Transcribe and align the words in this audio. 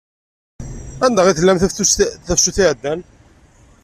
Anda 1.05 1.21
i 1.25 1.33
tellam 1.33 1.57
tafsut 2.41 2.57
iɛeddan? 2.63 2.99